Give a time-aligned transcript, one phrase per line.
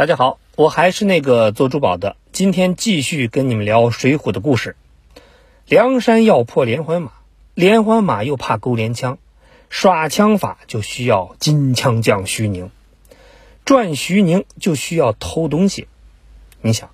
[0.00, 4.74] 大家好，我还是那个做珠宝的，今天继续跟你们聊《水浒》的故事。
[5.66, 7.12] 梁山要破连环马，
[7.52, 9.18] 连环马又怕勾连枪，
[9.68, 12.70] 耍枪法就需要金枪将徐宁，
[13.66, 15.86] 赚徐宁就需要偷东西。
[16.62, 16.88] 你想，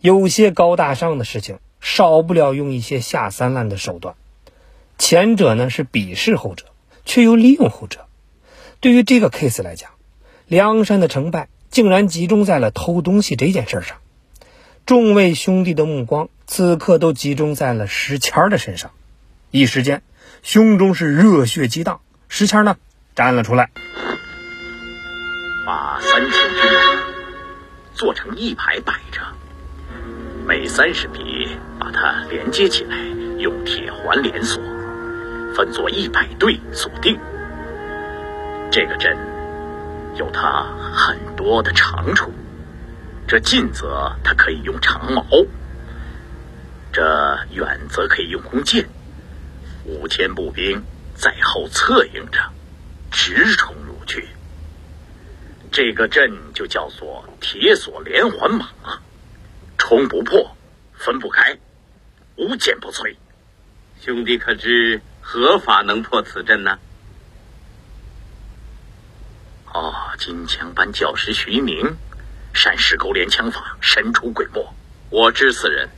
[0.00, 4.14] 有些高大上的事情，少不了用一些下三滥的手段。
[4.98, 6.66] 前者呢是鄙视后者，
[7.04, 8.06] 却又利用后者。
[8.78, 9.90] 对于这个 case 来讲，
[10.46, 13.98] 梁山的成败竟然集中在了偷东西这件事上。
[14.86, 18.92] 众位兄弟的目光此刻都集中在了石谦的身上，
[19.50, 20.02] 一时间
[20.42, 22.00] 胸中是热血激荡。
[22.30, 22.78] 石谦呢
[23.14, 23.68] 站了出来，
[25.66, 26.80] 把三千只马
[27.92, 29.20] 做成一排摆着，
[30.48, 31.46] 每三十匹
[31.78, 32.96] 把它连接起来，
[33.38, 34.62] 用铁环连锁，
[35.54, 37.18] 分作一百队锁定。
[38.70, 39.14] 这个阵
[40.16, 42.32] 有它很多的长处。
[43.28, 45.26] 这近则它可以用长矛，
[46.92, 48.88] 这远则可以用弓箭。
[49.84, 52.40] 五千步兵在后策应着，
[53.10, 54.28] 直冲入去。
[55.70, 58.68] 这个阵就叫做铁锁连环马，
[59.76, 60.56] 冲不破，
[60.94, 61.58] 分不开，
[62.36, 63.16] 无坚不摧。
[64.00, 66.78] 兄弟可知何法能破此阵呢？
[69.72, 71.96] 哦，金枪班教师徐宁。
[72.54, 74.74] 山石勾连枪法神出鬼没，
[75.10, 75.90] 我知此人。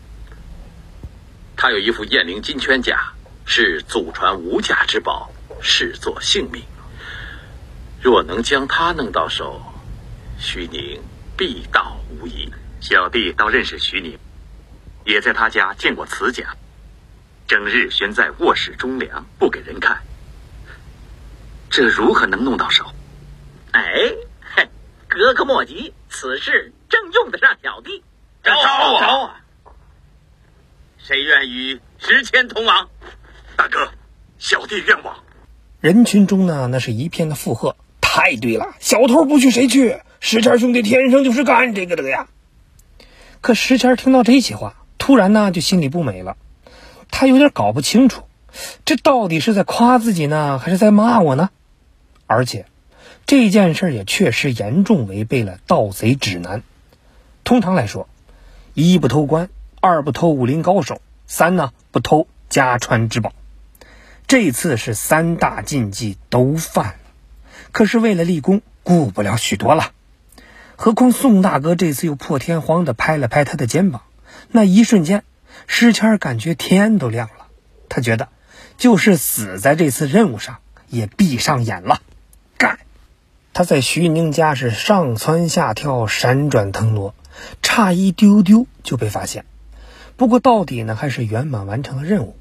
[1.56, 3.12] 他有一副雁翎金圈甲，
[3.46, 5.30] 是祖传无价之宝，
[5.60, 6.64] 视作性命。
[8.02, 9.62] 若能将他弄到手，
[10.40, 11.00] 徐宁
[11.36, 12.52] 必到无疑。
[12.80, 14.18] 小弟倒认识徐宁，
[15.04, 16.56] 也在他家见过此甲，
[17.46, 20.02] 整日悬在卧室中梁，不给人看。
[21.70, 22.92] 这如何能弄到手？
[23.88, 24.14] 哎，
[24.54, 24.68] 嘿，
[25.08, 25.94] 格格莫急。
[26.10, 28.02] 此事正用得上小弟，
[28.42, 29.40] 招啊！
[30.98, 32.90] 谁愿与石谦同往？
[33.56, 33.92] 大哥，
[34.38, 35.16] 小弟愿往。
[35.80, 37.76] 人群中呢，那是一片的附和。
[38.02, 40.00] 太对了，小偷不去谁去？
[40.20, 42.28] 石谦兄弟天生就是干这个的呀。
[43.40, 46.36] 可石谦听到这些话，突然呢就心里不美了。
[47.10, 48.28] 他有点搞不清楚，
[48.84, 51.48] 这到底是在夸自己呢，还是在骂我呢？
[52.26, 52.66] 而且。
[53.28, 56.62] 这件事也确实严重违背了盗贼指南。
[57.44, 58.08] 通常来说，
[58.72, 59.50] 一不偷官，
[59.82, 63.34] 二不偷武林高手，三呢不偷家传之宝。
[64.26, 66.94] 这次是三大禁忌都犯了。
[67.70, 69.92] 可是为了立功，顾不了许多了。
[70.76, 74.04] 何况宋大哥这次又破天荒的拍了拍他的肩膀，
[74.50, 75.22] 那一瞬间，
[75.66, 77.48] 石谦感觉天都亮了。
[77.90, 78.30] 他觉得，
[78.78, 82.00] 就是死在这次任务上，也闭上眼了。
[82.56, 82.78] 干！
[83.58, 87.12] 他在徐宁家是上蹿下跳、闪转腾挪，
[87.60, 89.44] 差一丢丢就被发现。
[90.16, 92.36] 不过到底呢，还是圆满完成了任务。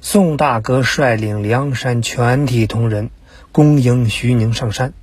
[0.00, 3.10] 宋大哥率领梁山全体同仁
[3.52, 4.94] 恭迎徐宁上山，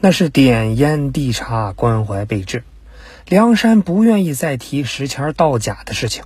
[0.00, 2.64] 那是点烟递茶，关怀备至。
[3.28, 6.24] 梁山不愿意再提石钱盗假的事情，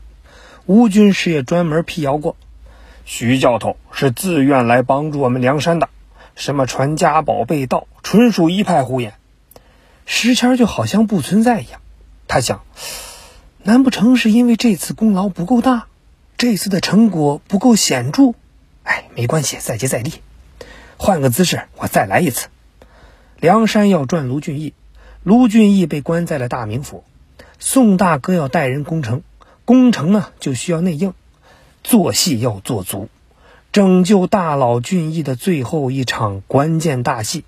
[0.64, 2.36] 吴军师也专门辟谣过，
[3.04, 5.88] 徐教头是自愿来帮助我们梁山的。
[6.36, 9.14] 什么传家宝被盗，纯属一派胡言。
[10.04, 11.80] 石谦就好像不存在一样。
[12.28, 12.62] 他想，
[13.64, 15.88] 难不成是因为这次功劳不够大，
[16.38, 18.34] 这次的成果不够显著？
[18.84, 20.12] 哎，没关系，再接再厉，
[20.96, 22.46] 换个姿势，我再来一次。
[23.40, 24.72] 梁山要转卢俊义，
[25.24, 27.02] 卢俊义被关在了大名府。
[27.58, 29.24] 宋大哥要带人攻城，
[29.64, 31.12] 攻城呢就需要内应，
[31.82, 33.08] 做戏要做足。
[33.72, 37.42] 拯救大佬俊义的最后一场关键大戏，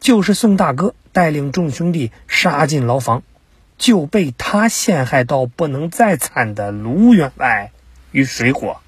[0.00, 3.22] 就是宋大哥带领众兄弟杀进牢房，
[3.76, 7.72] 就被他陷害到不能再惨的卢员外
[8.12, 8.78] 与水火。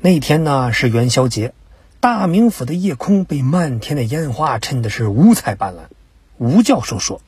[0.00, 1.52] 那天呢是元宵节，
[2.00, 5.78] 大名府的夜空被漫天的烟花衬的是五彩斑斓。
[6.38, 7.20] 吴教授说：“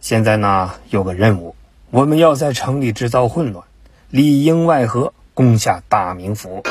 [0.00, 1.54] 现在呢有个任务，
[1.90, 3.66] 我们要在城里制造混乱，
[4.08, 6.62] 里应外合攻下大名府。”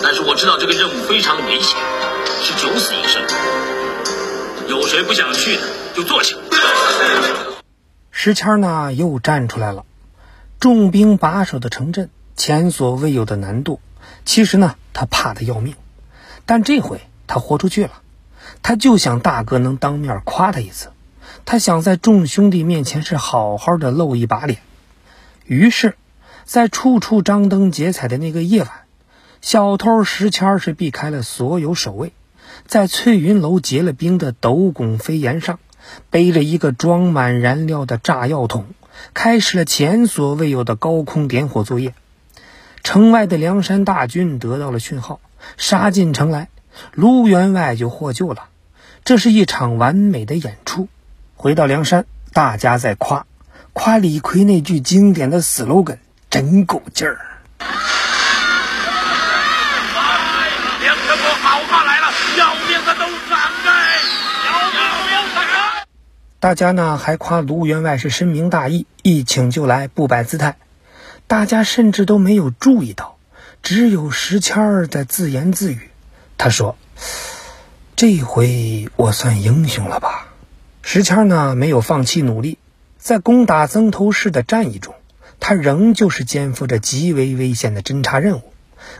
[0.00, 1.76] 但是我知道这个任务非常的危险，
[2.40, 3.77] 是九死一生。
[4.68, 5.62] 有谁不想去的，
[5.94, 6.36] 就坐下。
[8.10, 9.84] 石谦呢又站出来了。
[10.60, 13.80] 重兵把守的城镇，前所未有的难度。
[14.24, 15.74] 其实呢，他怕的要命，
[16.44, 18.02] 但这回他豁出去了。
[18.62, 20.88] 他就想大哥能当面夸他一次，
[21.44, 24.60] 他想在众兄弟面前是好好的露一把脸。
[25.44, 25.94] 于是，
[26.44, 28.70] 在处处张灯结彩的那个夜晚。
[29.40, 32.12] 小偷石谦是避开了所有守卫，
[32.66, 35.58] 在翠云楼结了冰的斗拱飞檐上，
[36.10, 38.66] 背着一个装满燃料的炸药桶，
[39.14, 41.94] 开始了前所未有的高空点火作业。
[42.82, 45.20] 城外的梁山大军得到了讯号，
[45.56, 46.48] 杀进城来，
[46.92, 48.44] 卢员外就获救了。
[49.04, 50.88] 这是一场完美的演出。
[51.34, 53.26] 回到梁山，大家在夸
[53.72, 55.98] 夸李逵那句经典的 slogan，
[56.30, 57.18] 真够劲儿。
[60.80, 63.66] 梁山伯好话来了，要命的都闪开！
[64.46, 64.78] 要命
[65.34, 65.46] 的闪
[66.40, 70.56] 大家呢还夸卢员外是深明大义，一请就来，不摆姿态。
[71.26, 73.16] 大家甚至都没有注意到，
[73.60, 75.90] 只有石谦儿在自言自语。
[76.36, 76.76] 他说
[77.96, 80.28] ：“这回我算英雄了吧？”
[80.80, 82.58] 石谦儿呢没有放弃努力，
[82.98, 84.94] 在攻打曾头市的战役中，
[85.40, 88.52] 他仍旧是肩负着极为危险的侦察任务，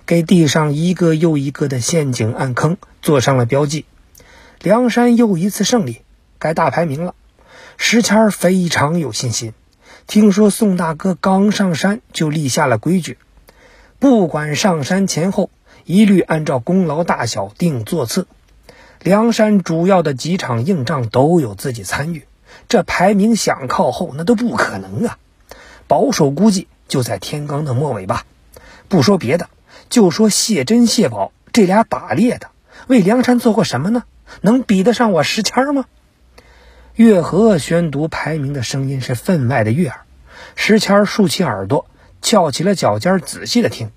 [0.04, 3.84] 给地上一个又一个的陷阱暗坑做上了标记。
[4.60, 6.02] 梁山又一次胜利，
[6.40, 7.14] 该大排名了。
[7.80, 9.54] 石谦非常有信心。
[10.08, 13.16] 听说宋大哥刚上山就立下了规矩，
[13.98, 15.48] 不管上山前后，
[15.84, 18.26] 一律按照功劳大小定座次。
[19.00, 22.24] 梁山主要的几场硬仗都有自己参与，
[22.68, 25.16] 这排名想靠后那都不可能啊！
[25.86, 28.26] 保守估计就在天罡的末尾吧。
[28.88, 29.48] 不说别的，
[29.88, 32.48] 就说谢珍、谢宝这俩打猎的，
[32.88, 34.02] 为梁山做过什么呢？
[34.40, 35.84] 能比得上我石谦吗？
[36.98, 40.00] 月河宣读排名的声音是分外的悦耳，
[40.56, 41.86] 石谦竖起耳朵，
[42.22, 43.92] 翘起了脚尖，仔细的听。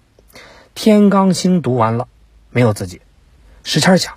[0.75, 2.07] 天罡星读完了，
[2.51, 3.01] 没有自己。
[3.63, 4.13] 石谦想，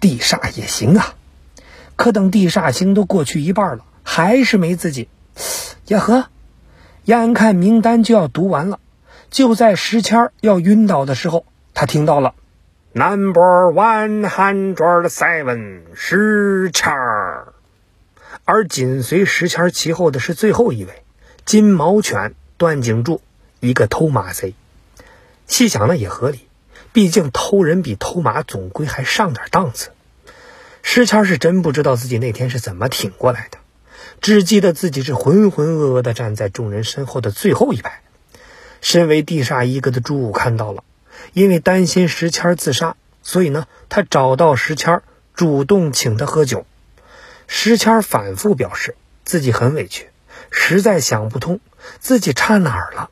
[0.00, 1.14] 地煞也行啊。
[1.94, 5.10] 可等地煞星都过去一半了，还是没自己。
[5.88, 6.30] 呀呵，
[7.04, 8.80] 眼看名单就要读完了，
[9.28, 12.34] 就在石谦要晕倒的时候，他听到了
[12.94, 17.52] “Number one hundred seven”，石谦儿。
[18.46, 21.02] 而紧随石谦其后的是最后一位
[21.44, 23.20] 金毛犬段景柱，
[23.58, 24.54] 一个偷马贼。
[25.48, 26.46] 细想呢也合理，
[26.92, 29.90] 毕竟偷人比偷马总归还上点档次。
[30.80, 33.58] 石谦是真不知道自己那天是怎么挺过来的，
[34.20, 38.00] 只记得自己是浑浑噩噩的站在众人身后的最后一排。
[38.80, 40.84] 身为地煞一哥的朱武看到了，
[41.32, 42.94] 因为担心石谦自杀，
[43.24, 45.02] 所以呢，他找到石谦，
[45.34, 46.64] 主动请他喝酒。
[47.46, 50.08] 石谦反复表示自己很委屈，
[50.50, 51.60] 实在想不通
[52.00, 53.10] 自己差哪儿了。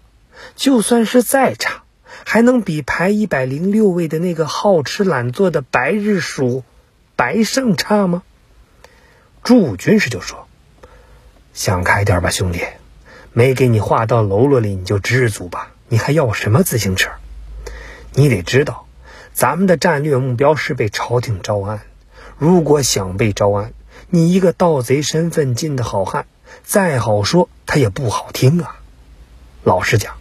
[0.57, 1.83] 就算是再差，
[2.25, 6.65] 还能比排一百零六位的那个好吃懒做的白日鼠
[7.17, 8.23] 白胜差吗？
[9.43, 10.47] 朱武军师就说
[11.53, 12.65] ：“想开点吧，兄弟，
[13.33, 15.73] 没给你划到喽啰里，你就知足吧。
[15.89, 17.11] 你还要什么自行车？
[18.13, 18.87] 你得知道，
[19.33, 21.81] 咱们的战略目标是被朝廷招安。
[22.39, 23.73] 如果想被招安，
[24.11, 26.27] 你一个盗贼身份进的好汉，
[26.63, 28.77] 再好说他也不好听啊。
[29.63, 30.15] 老实讲，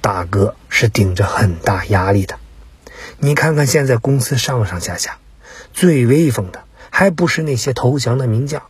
[0.00, 2.38] 大哥是顶着很大压力的。
[3.18, 5.18] 你看看现在公司上上下下，
[5.72, 8.62] 最威风的还不是那些投降的名将，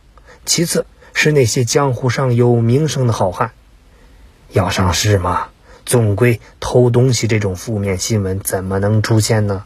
[0.45, 3.51] 其次是那些江湖上有名声的好汉。
[4.51, 5.47] 要上市嘛，
[5.85, 9.65] 总归偷东西这种负面新闻怎么能出现呢？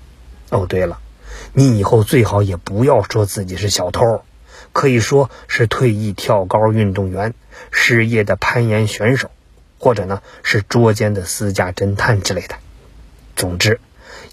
[0.49, 0.99] 哦，对了，
[1.53, 4.23] 你以后最好也不要说自己是小偷。
[4.73, 7.33] 可以说是退役跳高运动员、
[7.71, 9.31] 失业的攀岩选手，
[9.79, 12.55] 或者呢是捉奸的私家侦探之类的。
[13.35, 13.79] 总之，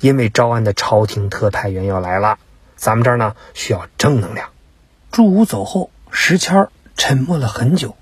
[0.00, 2.38] 因为招安的朝廷特派员要来了，
[2.76, 4.50] 咱们这儿呢需要正能量。
[5.10, 7.96] 朱武走后，石谦沉默了很久。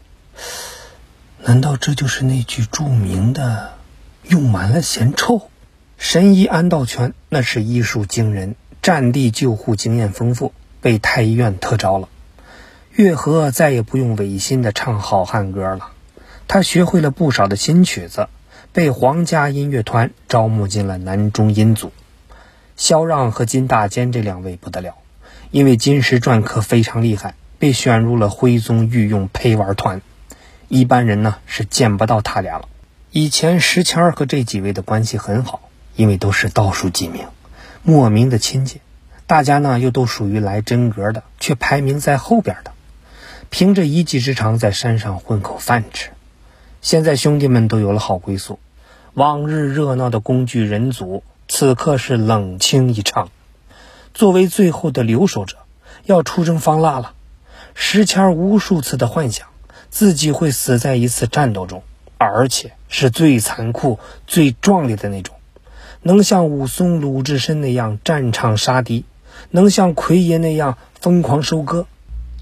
[1.45, 3.73] 难道这就是那句著名的
[4.23, 5.51] “用完了嫌臭”？
[5.99, 12.09] 神医安道全那是医术惊人，战地救护经验丰富，被太医院特招了。
[12.95, 15.93] 月河再也不用违心的唱好汉歌了，
[16.47, 18.29] 他学会了不少的新曲子，
[18.75, 21.91] 被皇家音乐团招募进了南中音组。
[22.77, 24.97] 萧让和金大坚这两位不得了，
[25.51, 30.03] 因为金石篆刻非常厉害，被选入了徽宗御用陪玩团。
[30.69, 32.69] 一般人呢是见不到他俩了。
[33.11, 37.27] 以前石谦和这几位的关系很好，因为都是倒数几名，
[37.83, 38.83] 莫名的亲近。
[39.27, 42.73] 大家呢又都属于来真格的，却排名在后边的。
[43.53, 46.09] 凭着一技之长，在山上混口饭吃。
[46.81, 48.59] 现在兄弟们都有了好归宿，
[49.13, 53.29] 往日热闹的工具人组，此刻是冷清一场。
[54.15, 55.59] 作为最后的留守者，
[56.07, 57.13] 要出征方腊了。
[57.75, 59.49] 石谦无数次的幻想，
[59.91, 61.83] 自己会死在一次战斗中，
[62.17, 65.37] 而且是最残酷、最壮烈的那种，
[66.01, 69.05] 能像武松、鲁智深那样战场杀敌，
[69.51, 71.87] 能像奎爷那样疯狂收割，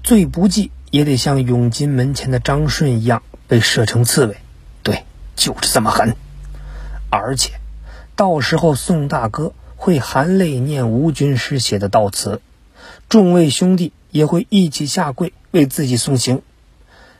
[0.03, 0.71] 最不济。
[0.91, 4.37] 也得像永金门前的张顺一样被射成刺猬。
[4.83, 5.03] 对，
[5.35, 6.15] 就是这么狠。
[7.09, 7.53] 而且，
[8.15, 12.39] 到时候宋大哥会含泪念吴军师写的悼词，
[13.09, 16.41] 众位兄弟也会一起下跪为自己送行。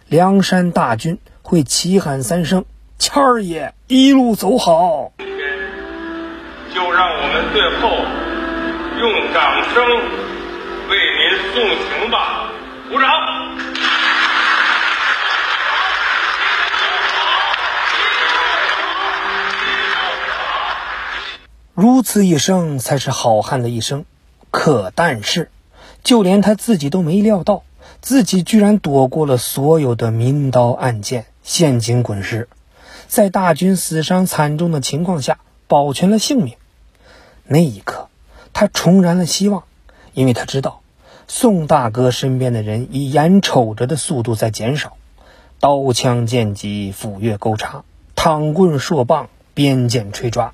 [0.08, 2.66] 梁山大军会齐喊三声
[3.00, 5.14] ：“谦儿爷一路走好！”
[6.74, 7.90] 就让我们最后
[9.00, 9.84] 用掌声
[10.90, 12.51] 为您送行吧！
[12.92, 13.08] 鼓掌。
[21.74, 24.04] 如此一生才是好汉的一生，
[24.52, 25.50] 可但是，
[26.04, 27.64] 就连他自己都没料到，
[28.02, 32.50] 自己居然躲过了所有的明刀暗剑、陷阱滚石，
[33.08, 36.58] 在大军死伤惨重的情况下保全了性命。
[37.46, 38.10] 那一刻，
[38.52, 39.64] 他重燃了希望，
[40.14, 40.81] 因为他知道，
[41.34, 44.98] 宋大哥身边的人以眼瞅着的速度在减少，
[45.62, 47.86] 刀枪剑戟、斧钺钩叉、
[48.18, 50.54] 躺棍槊棒、鞭锏锤抓。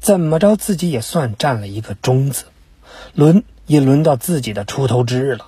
[0.00, 2.46] 怎么着，自己也算占了一个中字，
[3.14, 5.46] 轮也轮到自己的出头之日了。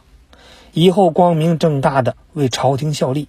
[0.73, 3.27] 以后光明正大的为朝廷效力，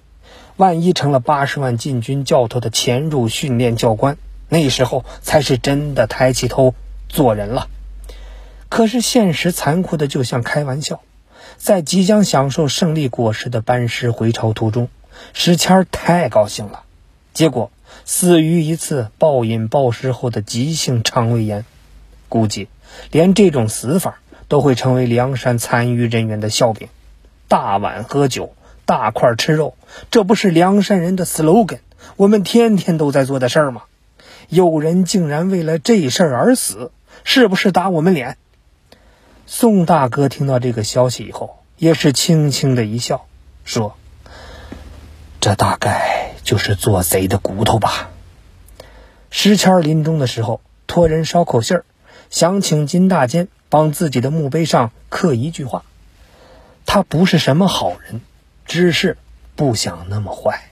[0.57, 6.75] 万一成了八十万禁军教头的潜入训练教官，那时候才是真的抬起头
[7.09, 7.67] 做人了。
[8.69, 11.01] 可是现实残酷的就像开玩笑，
[11.61, 14.89] 在即将享受胜利果实的班师回朝途中，
[15.33, 16.81] 史谦太高兴了，
[17.35, 17.71] 结果。
[18.03, 21.65] 死于一次暴饮暴食后的急性肠胃炎，
[22.29, 22.67] 估计
[23.11, 26.87] 连这种死法都会成为梁山残余人员的笑柄。
[27.47, 29.75] 大碗喝酒，大块吃肉，
[30.09, 31.79] 这不是梁山人的 slogan，
[32.15, 33.83] 我们天天都在做的事儿吗？
[34.49, 36.91] 有人竟然为了这事儿而死，
[37.23, 38.37] 是不是打我们脸？
[39.53, 43.25] 宋大哥听到这个消息以后，也是轻轻的一笑，
[43.65, 43.97] 说
[45.41, 48.11] ：“这大概……”就是做贼的骨头吧。
[49.29, 51.85] 石谦临终的时候托人捎口信儿，
[52.29, 55.83] 想请金大坚帮自己的墓碑上刻一句话：
[56.85, 58.21] 他不是什么好人，
[58.65, 59.17] 只是
[59.57, 60.70] 不想那么坏。